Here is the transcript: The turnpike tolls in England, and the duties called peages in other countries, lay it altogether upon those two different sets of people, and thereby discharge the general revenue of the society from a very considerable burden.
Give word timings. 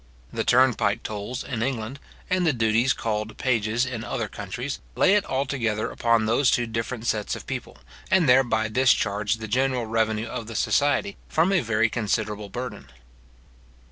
The 0.33 0.43
turnpike 0.43 1.03
tolls 1.03 1.43
in 1.43 1.61
England, 1.61 1.99
and 2.27 2.43
the 2.43 2.53
duties 2.53 2.91
called 2.91 3.37
peages 3.37 3.85
in 3.85 4.03
other 4.03 4.27
countries, 4.27 4.79
lay 4.95 5.13
it 5.13 5.23
altogether 5.27 5.91
upon 5.91 6.25
those 6.25 6.49
two 6.49 6.65
different 6.65 7.05
sets 7.05 7.35
of 7.35 7.45
people, 7.45 7.77
and 8.09 8.27
thereby 8.27 8.67
discharge 8.69 9.35
the 9.35 9.47
general 9.47 9.85
revenue 9.85 10.25
of 10.25 10.47
the 10.47 10.55
society 10.55 11.17
from 11.29 11.51
a 11.51 11.59
very 11.61 11.87
considerable 11.87 12.49
burden. 12.49 12.87